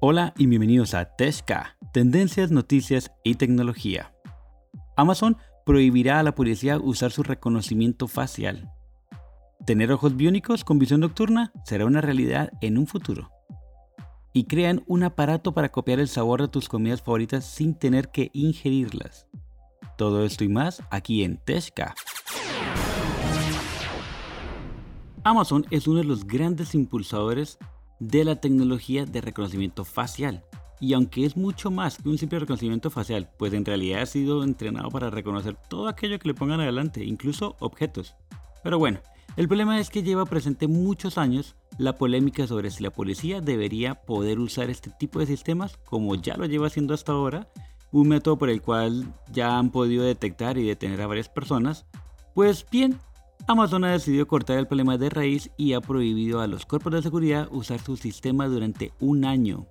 Hola 0.00 0.32
y 0.38 0.46
bienvenidos 0.46 0.94
a 0.94 1.16
Teshka, 1.16 1.76
Tendencias, 1.92 2.52
Noticias 2.52 3.10
y 3.24 3.34
Tecnología. 3.34 4.14
Amazon 4.96 5.36
prohibirá 5.66 6.20
a 6.20 6.22
la 6.22 6.36
policía 6.36 6.78
usar 6.78 7.10
su 7.10 7.24
reconocimiento 7.24 8.06
facial. 8.06 8.70
Tener 9.66 9.90
ojos 9.90 10.14
biónicos 10.14 10.62
con 10.62 10.78
visión 10.78 11.00
nocturna 11.00 11.50
será 11.64 11.84
una 11.84 12.00
realidad 12.00 12.52
en 12.60 12.78
un 12.78 12.86
futuro. 12.86 13.32
Y 14.32 14.44
crean 14.44 14.84
un 14.86 15.02
aparato 15.02 15.52
para 15.52 15.70
copiar 15.70 15.98
el 15.98 16.06
sabor 16.06 16.42
de 16.42 16.48
tus 16.48 16.68
comidas 16.68 17.02
favoritas 17.02 17.44
sin 17.44 17.74
tener 17.74 18.12
que 18.12 18.30
ingerirlas. 18.34 19.26
Todo 19.96 20.24
esto 20.24 20.44
y 20.44 20.48
más 20.48 20.80
aquí 20.90 21.24
en 21.24 21.38
Teshka. 21.38 21.96
Amazon 25.24 25.66
es 25.70 25.88
uno 25.88 25.98
de 25.98 26.04
los 26.04 26.24
grandes 26.24 26.76
impulsadores 26.76 27.58
de 27.98 28.24
la 28.24 28.36
tecnología 28.36 29.04
de 29.04 29.20
reconocimiento 29.20 29.84
facial. 29.84 30.44
Y 30.80 30.92
aunque 30.92 31.24
es 31.24 31.36
mucho 31.36 31.70
más 31.70 31.98
que 31.98 32.08
un 32.08 32.18
simple 32.18 32.38
reconocimiento 32.38 32.90
facial, 32.90 33.28
pues 33.36 33.52
en 33.52 33.64
realidad 33.64 34.02
ha 34.02 34.06
sido 34.06 34.44
entrenado 34.44 34.90
para 34.90 35.10
reconocer 35.10 35.56
todo 35.68 35.88
aquello 35.88 36.18
que 36.18 36.28
le 36.28 36.34
pongan 36.34 36.60
adelante, 36.60 37.04
incluso 37.04 37.56
objetos. 37.58 38.14
Pero 38.62 38.78
bueno, 38.78 39.00
el 39.36 39.48
problema 39.48 39.78
es 39.78 39.90
que 39.90 40.02
lleva 40.02 40.26
presente 40.26 40.68
muchos 40.68 41.18
años 41.18 41.56
la 41.78 41.96
polémica 41.96 42.46
sobre 42.46 42.70
si 42.70 42.82
la 42.82 42.90
policía 42.90 43.40
debería 43.40 43.94
poder 43.94 44.38
usar 44.40 44.70
este 44.70 44.90
tipo 44.90 45.20
de 45.20 45.26
sistemas 45.26 45.78
como 45.84 46.14
ya 46.16 46.36
lo 46.36 46.46
lleva 46.46 46.66
haciendo 46.66 46.94
hasta 46.94 47.12
ahora, 47.12 47.48
un 47.92 48.08
método 48.08 48.36
por 48.38 48.50
el 48.50 48.62
cual 48.62 49.14
ya 49.32 49.58
han 49.58 49.70
podido 49.70 50.04
detectar 50.04 50.58
y 50.58 50.66
detener 50.66 51.00
a 51.00 51.06
varias 51.06 51.28
personas. 51.28 51.86
Pues 52.34 52.66
bien, 52.70 52.98
Amazon 53.50 53.84
ha 53.84 53.92
decidido 53.92 54.28
cortar 54.28 54.58
el 54.58 54.66
problema 54.66 54.98
de 54.98 55.08
raíz 55.08 55.50
y 55.56 55.72
ha 55.72 55.80
prohibido 55.80 56.42
a 56.42 56.46
los 56.46 56.66
cuerpos 56.66 56.92
de 56.92 57.00
seguridad 57.00 57.48
usar 57.50 57.80
su 57.80 57.96
sistema 57.96 58.46
durante 58.46 58.92
un 59.00 59.24
año. 59.24 59.66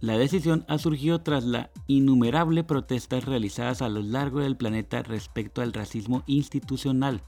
La 0.00 0.18
decisión 0.18 0.66
ha 0.68 0.76
surgido 0.76 1.22
tras 1.22 1.42
las 1.44 1.70
innumerables 1.86 2.64
protestas 2.64 3.24
realizadas 3.24 3.80
a 3.80 3.88
lo 3.88 4.02
largo 4.02 4.40
del 4.40 4.58
planeta 4.58 5.02
respecto 5.02 5.62
al 5.62 5.72
racismo 5.72 6.22
institucional, 6.26 7.22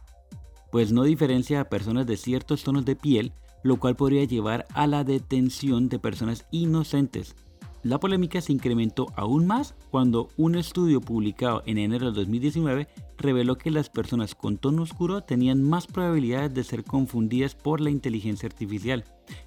pues 0.70 0.92
no 0.92 1.02
diferencia 1.02 1.62
a 1.62 1.70
personas 1.70 2.06
de 2.06 2.18
ciertos 2.18 2.62
tonos 2.62 2.84
de 2.84 2.94
piel, 2.94 3.32
lo 3.62 3.78
cual 3.78 3.96
podría 3.96 4.24
llevar 4.24 4.66
a 4.74 4.86
la 4.86 5.02
detención 5.02 5.88
de 5.88 5.98
personas 5.98 6.46
inocentes. 6.50 7.36
La 7.82 7.98
polémica 7.98 8.42
se 8.42 8.52
incrementó 8.52 9.06
aún 9.16 9.46
más 9.46 9.74
cuando 9.90 10.28
un 10.36 10.54
estudio 10.54 11.00
publicado 11.00 11.62
en 11.64 11.78
enero 11.78 12.12
de 12.12 12.20
2019 12.20 12.88
reveló 13.16 13.56
que 13.56 13.70
las 13.70 13.88
personas 13.88 14.34
con 14.34 14.58
tono 14.58 14.82
oscuro 14.82 15.22
tenían 15.22 15.62
más 15.62 15.86
probabilidades 15.86 16.52
de 16.52 16.64
ser 16.64 16.84
confundidas 16.84 17.54
por 17.54 17.80
la 17.80 17.88
inteligencia 17.88 18.48
artificial, 18.48 19.04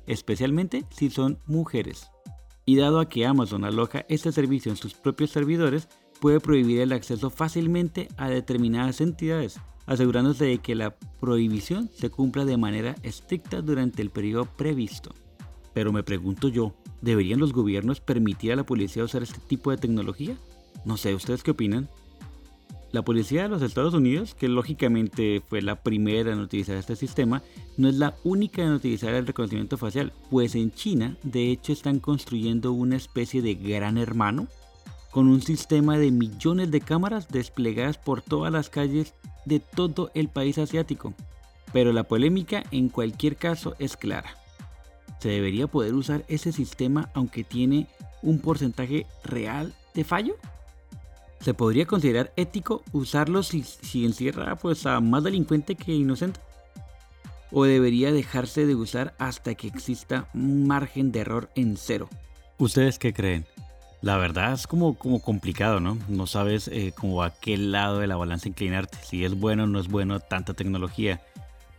especialmente 0.07 0.83
si 0.89 1.11
son 1.11 1.37
mujeres. 1.45 2.09
Y 2.65 2.75
dado 2.75 2.99
a 2.99 3.07
que 3.07 3.27
Amazon 3.27 3.65
aloja 3.65 4.05
este 4.09 4.31
servicio 4.31 4.71
en 4.71 4.77
sus 4.77 4.95
propios 4.95 5.29
servidores, 5.29 5.87
puede 6.19 6.39
prohibir 6.39 6.81
el 6.81 6.93
acceso 6.93 7.29
fácilmente 7.29 8.07
a 8.17 8.29
determinadas 8.29 8.99
entidades, 8.99 9.59
asegurándose 9.85 10.45
de 10.45 10.57
que 10.57 10.73
la 10.73 10.95
prohibición 11.19 11.89
se 11.93 12.09
cumpla 12.09 12.45
de 12.45 12.57
manera 12.57 12.95
estricta 13.03 13.61
durante 13.61 14.01
el 14.01 14.09
periodo 14.09 14.45
previsto. 14.45 15.13
Pero 15.73 15.91
me 15.91 16.03
pregunto 16.03 16.47
yo, 16.47 16.73
¿deberían 17.03 17.39
los 17.39 17.53
gobiernos 17.53 17.99
permitir 17.99 18.53
a 18.53 18.55
la 18.55 18.65
policía 18.65 19.03
usar 19.03 19.23
este 19.23 19.39
tipo 19.39 19.71
de 19.71 19.77
tecnología? 19.77 20.35
No 20.85 20.97
sé, 20.97 21.13
¿ustedes 21.13 21.43
qué 21.43 21.51
opinan? 21.51 21.89
La 22.93 23.01
policía 23.03 23.43
de 23.43 23.49
los 23.49 23.61
Estados 23.61 23.93
Unidos, 23.93 24.35
que 24.35 24.47
lógicamente 24.47 25.41
fue 25.47 25.61
la 25.61 25.81
primera 25.81 26.31
en 26.31 26.39
utilizar 26.39 26.77
este 26.77 26.95
sistema, 26.95 27.41
no 27.75 27.89
es 27.89 27.95
la 27.95 28.15
única 28.23 28.61
en 28.61 28.71
utilizar 28.71 29.13
el 29.15 29.27
reconocimiento 29.27 29.77
facial, 29.77 30.13
pues 30.29 30.55
en 30.55 30.71
China 30.71 31.17
de 31.23 31.51
hecho 31.51 31.73
están 31.73 31.99
construyendo 31.99 32.71
una 32.71 32.95
especie 32.95 33.41
de 33.41 33.55
gran 33.55 33.97
hermano 33.97 34.47
con 35.11 35.27
un 35.27 35.41
sistema 35.41 35.97
de 35.97 36.11
millones 36.11 36.71
de 36.71 36.81
cámaras 36.81 37.27
desplegadas 37.27 37.97
por 37.97 38.22
todas 38.22 38.53
las 38.53 38.69
calles 38.69 39.13
de 39.45 39.59
todo 39.59 40.09
el 40.13 40.29
país 40.29 40.57
asiático. 40.57 41.13
Pero 41.73 41.91
la 41.91 42.03
polémica 42.03 42.63
en 42.72 42.89
cualquier 42.89 43.35
caso 43.35 43.75
es 43.79 43.97
clara. 43.97 44.42
¿Se 45.23 45.29
debería 45.29 45.67
poder 45.67 45.94
usar 45.94 46.25
ese 46.28 46.51
sistema 46.51 47.09
aunque 47.13 47.45
tiene 47.45 47.88
un 48.22 48.39
porcentaje 48.39 49.06
real 49.23 49.73
de 49.94 50.03
fallo? 50.03 50.35
¿Se 51.39 51.53
podría 51.53 51.85
considerar 51.85 52.34
ético 52.35 52.84
usarlo 52.91 53.41
si, 53.41 53.63
encierra 54.03 54.57
pues, 54.57 54.85
a 54.85 55.00
más 55.00 55.23
delincuente 55.23 55.75
que 55.75 55.94
inocente? 55.94 56.41
¿O 57.53 57.63
debería 57.63 58.11
dejarse 58.11 58.66
de 58.66 58.75
usar 58.75 59.13
hasta 59.17 59.56
que 59.56 59.67
exista 59.67 60.28
un 60.34 60.67
margen 60.67 61.13
de 61.13 61.22
error 61.22 61.50
en 61.55 61.78
cero? 61.78 62.09
¿Ustedes 62.57 63.00
qué 63.00 63.13
creen? 63.13 63.45
La 64.01 64.17
verdad 64.17 64.51
es 64.51 64.67
como, 64.67 64.95
como 64.95 65.22
complicado, 65.22 65.79
¿no? 65.79 65.97
No 66.09 66.28
sabes 66.28 66.67
eh, 66.67 66.91
como 67.00 67.23
a 67.23 67.34
qué 67.34 67.55
lado 67.55 68.00
de 68.00 68.07
la 68.07 68.17
balanza 68.17 68.50
inclinarte, 68.50 68.97
si 69.01 69.23
es 69.23 69.40
bueno 69.40 69.63
o 69.63 69.67
no 69.67 69.79
es 69.79 69.88
bueno 69.88 70.19
tanta 70.19 70.53
tecnología. 70.53 71.22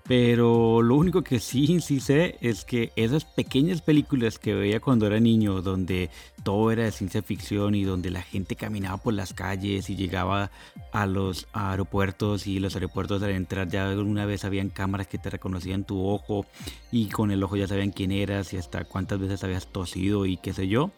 Pero 0.07 0.83
lo 0.83 0.97
único 0.97 1.23
que 1.23 1.41
sí, 1.41 1.81
sí 1.81 1.99
sé 1.99 2.37
es 2.43 2.67
que 2.67 2.93
esas 2.95 3.25
pequeñas 3.25 3.81
películas 3.81 4.39
que 4.39 4.55
veía 4.55 4.79
cuando 4.79 5.07
era 5.07 5.19
niño, 5.19 5.63
donde 5.63 6.11
todo 6.43 6.71
era 6.71 6.85
de 6.85 6.93
ciencia 6.93 7.23
ficción 7.23 7.75
y 7.75 7.85
donde 7.85 8.11
la 8.11 8.21
gente 8.21 8.55
caminaba 8.55 8.99
por 8.99 9.15
las 9.15 9.33
calles 9.33 9.89
y 9.89 9.97
llegaba 9.97 10.51
a 10.93 11.07
los 11.07 11.49
aeropuertos 11.55 12.47
y 12.47 12.59
los 12.59 12.75
aeropuertos 12.75 13.23
al 13.23 13.31
entrar 13.31 13.69
ya 13.69 13.89
una 13.89 14.27
vez 14.27 14.45
habían 14.45 14.69
cámaras 14.69 15.07
que 15.07 15.17
te 15.17 15.31
reconocían 15.31 15.85
tu 15.85 16.07
ojo 16.07 16.45
y 16.93 17.09
con 17.09 17.31
el 17.31 17.43
ojo 17.43 17.57
ya 17.57 17.67
sabían 17.67 17.91
quién 17.91 18.13
eras 18.13 18.53
y 18.53 18.59
hasta 18.59 18.85
cuántas 18.85 19.19
veces 19.19 19.43
habías 19.43 19.69
tosido 19.69 20.27
y 20.27 20.37
qué 20.37 20.53
sé 20.53 20.69
yo. 20.69 20.91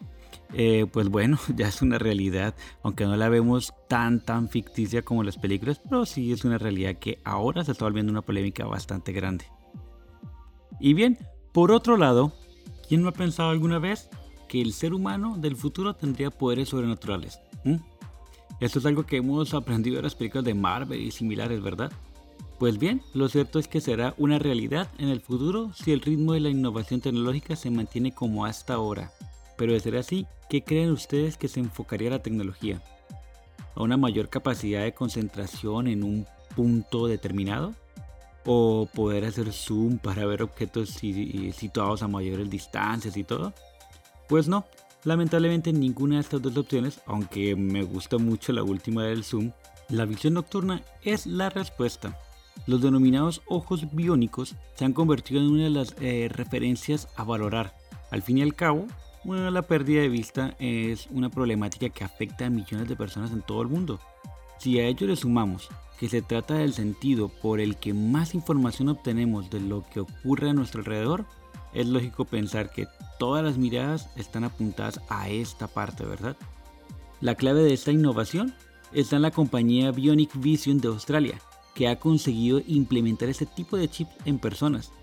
Eh, 0.53 0.85
pues 0.91 1.09
bueno, 1.09 1.37
ya 1.55 1.67
es 1.67 1.81
una 1.81 1.97
realidad, 1.97 2.55
aunque 2.83 3.05
no 3.05 3.15
la 3.15 3.29
vemos 3.29 3.73
tan 3.87 4.23
tan 4.23 4.49
ficticia 4.49 5.01
como 5.01 5.23
las 5.23 5.37
películas, 5.37 5.81
pero 5.83 6.05
sí 6.05 6.31
es 6.31 6.45
una 6.45 6.57
realidad 6.57 6.95
que 6.95 7.19
ahora 7.23 7.63
se 7.63 7.73
está 7.73 7.85
volviendo 7.85 8.11
una 8.11 8.21
polémica 8.21 8.65
bastante 8.65 9.11
grande. 9.11 9.45
Y 10.79 10.93
bien, 10.93 11.17
por 11.51 11.71
otro 11.71 11.97
lado, 11.97 12.33
¿quién 12.87 13.01
no 13.01 13.09
ha 13.09 13.13
pensado 13.13 13.49
alguna 13.49 13.79
vez 13.79 14.09
que 14.47 14.61
el 14.61 14.73
ser 14.73 14.93
humano 14.93 15.37
del 15.37 15.55
futuro 15.55 15.95
tendría 15.95 16.29
poderes 16.29 16.69
sobrenaturales? 16.69 17.39
¿Mm? 17.63 17.77
Esto 18.59 18.79
es 18.79 18.85
algo 18.85 19.05
que 19.05 19.17
hemos 19.17 19.53
aprendido 19.53 19.97
de 19.97 20.03
las 20.03 20.15
películas 20.15 20.45
de 20.45 20.53
Marvel 20.53 21.01
y 21.01 21.11
similares, 21.11 21.61
¿verdad? 21.61 21.91
Pues 22.59 22.79
bien, 22.79 23.03
lo 23.13 23.29
cierto 23.29 23.59
es 23.59 23.67
que 23.67 23.81
será 23.81 24.15
una 24.17 24.39
realidad 24.39 24.89
en 24.97 25.09
el 25.09 25.21
futuro 25.21 25.71
si 25.73 25.91
el 25.91 26.01
ritmo 26.01 26.33
de 26.33 26.39
la 26.39 26.49
innovación 26.49 27.01
tecnológica 27.01 27.55
se 27.55 27.69
mantiene 27.69 28.13
como 28.13 28.45
hasta 28.45 28.73
ahora. 28.73 29.11
Pero 29.57 29.73
de 29.73 29.79
ser 29.79 29.97
así, 29.97 30.27
¿qué 30.49 30.63
creen 30.63 30.91
ustedes 30.91 31.37
que 31.37 31.47
se 31.47 31.59
enfocaría 31.59 32.09
la 32.09 32.21
tecnología? 32.21 32.81
¿A 33.75 33.83
una 33.83 33.97
mayor 33.97 34.29
capacidad 34.29 34.83
de 34.83 34.93
concentración 34.93 35.87
en 35.87 36.03
un 36.03 36.25
punto 36.55 37.07
determinado? 37.07 37.73
¿O 38.45 38.87
poder 38.93 39.25
hacer 39.25 39.51
zoom 39.51 39.97
para 39.97 40.25
ver 40.25 40.41
objetos 40.41 40.89
situados 41.53 42.01
a 42.01 42.07
mayores 42.07 42.49
distancias 42.49 43.17
y 43.17 43.23
todo? 43.23 43.53
Pues 44.29 44.47
no, 44.47 44.65
lamentablemente 45.03 45.73
ninguna 45.73 46.15
de 46.15 46.21
estas 46.21 46.41
dos 46.41 46.55
opciones, 46.55 47.01
aunque 47.05 47.55
me 47.55 47.83
gusta 47.83 48.17
mucho 48.17 48.53
la 48.53 48.63
última 48.63 49.03
del 49.03 49.23
zoom, 49.23 49.51
la 49.89 50.05
visión 50.05 50.33
nocturna 50.33 50.83
es 51.03 51.25
la 51.25 51.49
respuesta. 51.49 52.19
Los 52.65 52.81
denominados 52.81 53.41
ojos 53.47 53.93
biónicos 53.93 54.55
se 54.75 54.85
han 54.85 54.93
convertido 54.93 55.39
en 55.41 55.47
una 55.47 55.63
de 55.63 55.69
las 55.69 55.95
eh, 56.01 56.29
referencias 56.31 57.07
a 57.15 57.23
valorar. 57.23 57.75
Al 58.11 58.21
fin 58.21 58.39
y 58.39 58.41
al 58.41 58.55
cabo, 58.55 58.87
bueno, 59.27 59.51
la 59.51 59.61
pérdida 59.61 60.01
de 60.01 60.07
vista 60.07 60.55
es 60.57 61.09
una 61.11 61.29
problemática 61.29 61.89
que 61.89 62.05
afecta 62.05 62.45
a 62.45 62.49
millones 62.49 62.87
de 62.87 62.95
personas 62.95 63.31
en 63.31 63.41
todo 63.41 63.61
el 63.61 63.67
mundo. 63.67 63.99
Si 64.57 64.79
a 64.79 64.85
ello 64.85 65.05
le 65.05 65.17
sumamos 65.17 65.67
que 65.99 66.07
se 66.07 66.21
trata 66.21 66.53
del 66.53 66.71
sentido 66.71 67.27
por 67.27 67.59
el 67.59 67.75
que 67.75 67.93
más 67.93 68.33
información 68.33 68.87
obtenemos 68.87 69.49
de 69.49 69.59
lo 69.59 69.83
que 69.83 69.99
ocurre 69.99 70.49
a 70.49 70.53
nuestro 70.53 70.79
alrededor, 70.79 71.25
es 71.73 71.87
lógico 71.87 72.23
pensar 72.23 72.71
que 72.71 72.87
todas 73.19 73.43
las 73.43 73.57
miradas 73.57 74.09
están 74.15 74.45
apuntadas 74.45 75.01
a 75.09 75.27
esta 75.27 75.67
parte, 75.67 76.05
¿verdad? 76.05 76.37
La 77.19 77.35
clave 77.35 77.63
de 77.63 77.73
esta 77.73 77.91
innovación 77.91 78.53
está 78.93 79.17
en 79.17 79.23
la 79.23 79.31
compañía 79.31 79.91
Bionic 79.91 80.39
Vision 80.39 80.79
de 80.79 80.87
Australia, 80.87 81.41
que 81.75 81.89
ha 81.89 81.99
conseguido 81.99 82.61
implementar 82.65 83.27
este 83.27 83.45
tipo 83.45 83.75
de 83.75 83.89
chips 83.89 84.15
en 84.23 84.39
personas 84.39 84.93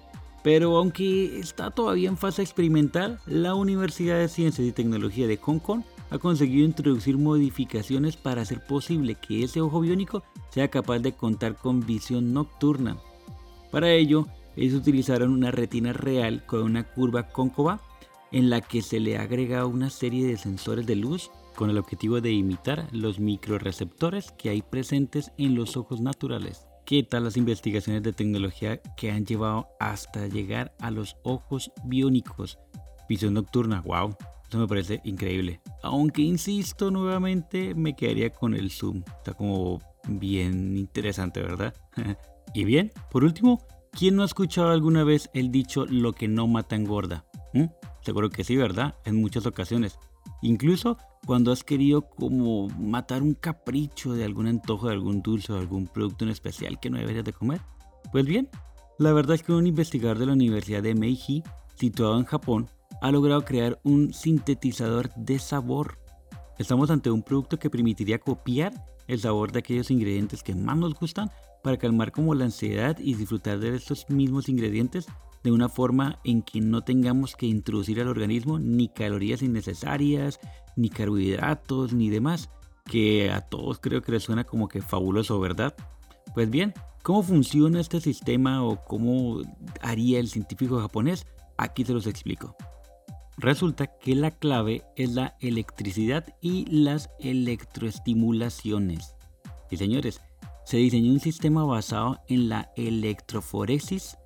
pero 0.44 0.76
aunque 0.76 1.38
está 1.38 1.70
todavía 1.70 2.10
en 2.10 2.18
fase 2.18 2.42
experimental, 2.42 3.18
la 3.24 3.54
Universidad 3.54 4.18
de 4.18 4.28
Ciencias 4.28 4.68
y 4.68 4.72
Tecnología 4.72 5.26
de 5.26 5.38
Hong 5.38 5.58
Kong 5.58 5.84
ha 6.10 6.18
conseguido 6.18 6.66
introducir 6.66 7.16
modificaciones 7.16 8.18
para 8.18 8.42
hacer 8.42 8.60
posible 8.60 9.14
que 9.14 9.42
ese 9.42 9.62
ojo 9.62 9.80
biónico 9.80 10.22
sea 10.50 10.68
capaz 10.68 10.98
de 10.98 11.12
contar 11.12 11.56
con 11.56 11.86
visión 11.86 12.34
nocturna. 12.34 12.98
Para 13.70 13.90
ello, 13.90 14.28
ellos 14.54 14.74
utilizaron 14.74 15.32
una 15.32 15.50
retina 15.50 15.94
real 15.94 16.44
con 16.44 16.62
una 16.62 16.84
curva 16.84 17.28
cóncava 17.28 17.80
en 18.30 18.50
la 18.50 18.60
que 18.60 18.82
se 18.82 19.00
le 19.00 19.16
agrega 19.16 19.64
una 19.64 19.88
serie 19.88 20.26
de 20.26 20.36
sensores 20.36 20.86
de 20.86 20.96
luz 20.96 21.30
con 21.56 21.70
el 21.70 21.78
objetivo 21.78 22.20
de 22.20 22.32
imitar 22.32 22.86
los 22.92 23.18
microreceptores 23.18 24.30
que 24.32 24.50
hay 24.50 24.60
presentes 24.60 25.32
en 25.38 25.54
los 25.54 25.78
ojos 25.78 26.02
naturales. 26.02 26.66
¿Qué 26.86 27.02
tal 27.02 27.24
las 27.24 27.38
investigaciones 27.38 28.02
de 28.02 28.12
tecnología 28.12 28.76
que 28.94 29.10
han 29.10 29.24
llevado 29.24 29.68
hasta 29.80 30.26
llegar 30.26 30.74
a 30.80 30.90
los 30.90 31.16
ojos 31.22 31.72
biónicos? 31.84 32.58
Visión 33.08 33.32
nocturna, 33.32 33.80
wow. 33.80 34.14
Esto 34.42 34.58
me 34.58 34.68
parece 34.68 35.00
increíble. 35.02 35.62
Aunque 35.82 36.20
insisto 36.20 36.90
nuevamente, 36.90 37.74
me 37.74 37.96
quedaría 37.96 38.28
con 38.30 38.52
el 38.52 38.70
zoom. 38.70 39.02
Está 39.16 39.32
como 39.32 39.80
bien 40.08 40.76
interesante, 40.76 41.40
¿verdad? 41.40 41.74
y 42.54 42.64
bien, 42.64 42.92
por 43.10 43.24
último, 43.24 43.66
¿quién 43.90 44.16
no 44.16 44.22
ha 44.22 44.26
escuchado 44.26 44.68
alguna 44.68 45.04
vez 45.04 45.30
el 45.32 45.50
dicho 45.50 45.86
lo 45.86 46.12
que 46.12 46.28
no 46.28 46.46
mata 46.48 46.76
engorda? 46.76 47.24
¿Mm? 47.54 47.64
Seguro 48.02 48.28
que 48.28 48.44
sí, 48.44 48.56
¿verdad? 48.56 48.96
En 49.06 49.16
muchas 49.16 49.46
ocasiones. 49.46 49.98
Incluso 50.44 50.98
cuando 51.24 51.52
has 51.52 51.64
querido 51.64 52.02
como 52.02 52.68
matar 52.78 53.22
un 53.22 53.32
capricho 53.32 54.12
de 54.12 54.26
algún 54.26 54.46
antojo 54.46 54.88
de 54.88 54.92
algún 54.92 55.22
dulce 55.22 55.54
o 55.54 55.56
algún 55.56 55.86
producto 55.86 56.26
en 56.26 56.30
especial 56.30 56.78
que 56.78 56.90
no 56.90 56.98
deberías 56.98 57.24
de 57.24 57.32
comer. 57.32 57.62
Pues 58.12 58.26
bien, 58.26 58.50
la 58.98 59.14
verdad 59.14 59.36
es 59.36 59.42
que 59.42 59.54
un 59.54 59.66
investigador 59.66 60.18
de 60.18 60.26
la 60.26 60.34
Universidad 60.34 60.82
de 60.82 60.94
Meiji, 60.94 61.42
situado 61.76 62.18
en 62.18 62.26
Japón, 62.26 62.68
ha 63.00 63.10
logrado 63.10 63.42
crear 63.46 63.80
un 63.84 64.12
sintetizador 64.12 65.08
de 65.14 65.38
sabor. 65.38 65.98
Estamos 66.58 66.90
ante 66.90 67.10
un 67.10 67.22
producto 67.22 67.58
que 67.58 67.70
permitiría 67.70 68.18
copiar 68.18 68.74
el 69.06 69.20
sabor 69.20 69.52
de 69.52 69.60
aquellos 69.60 69.90
ingredientes 69.90 70.42
que 70.42 70.54
más 70.54 70.76
nos 70.76 70.94
gustan 70.94 71.30
para 71.62 71.78
calmar 71.78 72.12
como 72.12 72.34
la 72.34 72.44
ansiedad 72.44 72.98
y 72.98 73.14
disfrutar 73.14 73.58
de 73.58 73.74
estos 73.74 74.08
mismos 74.10 74.48
ingredientes 74.48 75.06
de 75.42 75.52
una 75.52 75.68
forma 75.68 76.18
en 76.24 76.42
que 76.42 76.60
no 76.60 76.82
tengamos 76.82 77.36
que 77.36 77.46
introducir 77.46 78.00
al 78.00 78.08
organismo 78.08 78.58
ni 78.58 78.88
calorías 78.88 79.42
innecesarias, 79.42 80.40
ni 80.74 80.88
carbohidratos, 80.88 81.92
ni 81.92 82.08
demás, 82.08 82.50
que 82.86 83.30
a 83.30 83.42
todos 83.42 83.78
creo 83.78 84.02
que 84.02 84.12
les 84.12 84.22
suena 84.22 84.44
como 84.44 84.68
que 84.68 84.80
fabuloso, 84.80 85.38
¿verdad? 85.40 85.74
Pues 86.34 86.50
bien, 86.50 86.72
¿cómo 87.02 87.22
funciona 87.22 87.80
este 87.80 88.00
sistema 88.00 88.64
o 88.64 88.82
cómo 88.84 89.42
haría 89.82 90.18
el 90.18 90.28
científico 90.28 90.80
japonés? 90.80 91.26
Aquí 91.58 91.84
se 91.84 91.92
los 91.92 92.06
explico. 92.06 92.56
Resulta 93.36 93.86
que 93.86 94.14
la 94.14 94.30
clave 94.30 94.84
es 94.96 95.10
la 95.14 95.36
electricidad 95.40 96.24
y 96.40 96.66
las 96.66 97.10
electroestimulaciones. 97.18 99.16
Y 99.70 99.76
señores, 99.76 100.20
se 100.64 100.76
diseñó 100.78 101.12
un 101.12 101.20
sistema 101.20 101.64
basado 101.64 102.20
en 102.28 102.48
la 102.48 102.70
electroforesis 102.76 104.16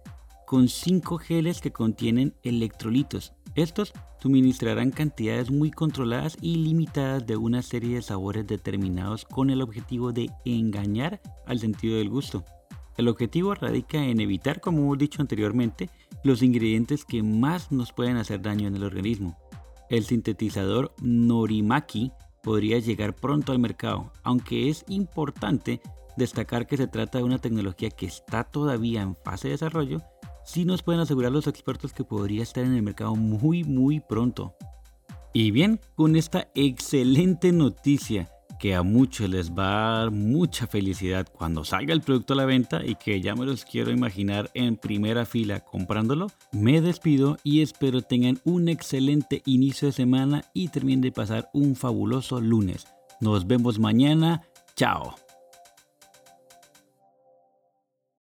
con 0.46 0.68
cinco 0.68 1.18
geles 1.18 1.60
que 1.60 1.72
contienen 1.72 2.34
electrolitos. 2.42 3.32
Estos 3.54 3.92
suministrarán 4.20 4.90
cantidades 4.90 5.50
muy 5.50 5.70
controladas 5.70 6.36
y 6.40 6.56
limitadas 6.56 7.26
de 7.26 7.36
una 7.36 7.62
serie 7.62 7.96
de 7.96 8.02
sabores 8.02 8.46
determinados 8.46 9.24
con 9.24 9.50
el 9.50 9.62
objetivo 9.62 10.12
de 10.12 10.30
engañar 10.44 11.20
al 11.46 11.58
sentido 11.58 11.96
del 11.96 12.08
gusto. 12.08 12.44
El 12.98 13.08
objetivo 13.08 13.54
radica 13.54 14.04
en 14.04 14.20
evitar, 14.20 14.60
como 14.60 14.82
hemos 14.82 14.98
dicho 14.98 15.22
anteriormente, 15.22 15.88
los 16.22 16.42
ingredientes 16.42 17.06
que 17.06 17.22
más 17.22 17.72
nos 17.72 17.92
pueden 17.92 18.18
hacer 18.18 18.42
daño 18.42 18.68
en 18.68 18.76
el 18.76 18.84
organismo. 18.84 19.38
El 19.88 20.04
sintetizador 20.04 20.92
Norimaki 21.00 22.12
podría 22.42 22.78
llegar 22.78 23.16
pronto 23.16 23.52
al 23.52 23.58
mercado, 23.58 24.12
aunque 24.22 24.68
es 24.68 24.84
importante 24.88 25.80
destacar 26.18 26.66
que 26.66 26.76
se 26.76 26.88
trata 26.88 27.18
de 27.18 27.24
una 27.24 27.38
tecnología 27.38 27.88
que 27.88 28.04
está 28.04 28.44
todavía 28.44 29.00
en 29.00 29.16
fase 29.16 29.48
de 29.48 29.52
desarrollo 29.52 30.02
sí 30.48 30.64
nos 30.64 30.82
pueden 30.82 31.02
asegurar 31.02 31.30
los 31.30 31.46
expertos 31.46 31.92
que 31.92 32.04
podría 32.04 32.42
estar 32.42 32.64
en 32.64 32.72
el 32.72 32.82
mercado 32.82 33.14
muy 33.14 33.64
muy 33.64 34.00
pronto. 34.00 34.54
Y 35.34 35.50
bien, 35.50 35.78
con 35.94 36.16
esta 36.16 36.48
excelente 36.54 37.52
noticia 37.52 38.30
que 38.58 38.74
a 38.74 38.82
muchos 38.82 39.28
les 39.28 39.52
va 39.52 39.68
a 39.68 39.98
dar 40.00 40.10
mucha 40.10 40.66
felicidad 40.66 41.26
cuando 41.32 41.64
salga 41.64 41.94
el 41.94 42.00
producto 42.00 42.34
a 42.34 42.36
la 42.36 42.44
venta 42.44 42.84
y 42.84 42.94
que 42.96 43.20
ya 43.20 43.34
me 43.34 43.46
los 43.46 43.64
quiero 43.64 43.90
imaginar 43.90 44.50
en 44.54 44.76
primera 44.76 45.24
fila 45.24 45.60
comprándolo, 45.60 46.28
me 46.52 46.80
despido 46.80 47.38
y 47.42 47.62
espero 47.62 48.02
tengan 48.02 48.40
un 48.44 48.68
excelente 48.68 49.42
inicio 49.46 49.88
de 49.88 49.92
semana 49.92 50.44
y 50.52 50.68
terminen 50.68 51.02
de 51.02 51.12
pasar 51.12 51.48
un 51.52 51.76
fabuloso 51.76 52.40
lunes. 52.40 52.86
Nos 53.20 53.46
vemos 53.46 53.78
mañana. 53.78 54.42
Chao. 54.76 55.27